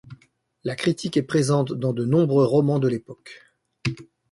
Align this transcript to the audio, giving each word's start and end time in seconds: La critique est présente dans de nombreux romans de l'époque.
La 0.63 0.75
critique 0.75 1.15
est 1.17 1.21
présente 1.21 1.73
dans 1.73 1.93
de 1.93 2.05
nombreux 2.05 2.45
romans 2.45 2.79
de 2.79 2.87
l'époque. 2.87 3.39